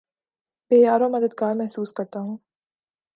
بے 0.71 0.77
یارومددگار 0.79 1.53
محسوس 1.55 1.91
کرتا 1.93 2.19
ہوں 2.19 2.37